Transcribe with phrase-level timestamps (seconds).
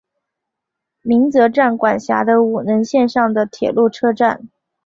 [1.03, 4.49] 鸣泽站管辖的五能线上的铁路车站。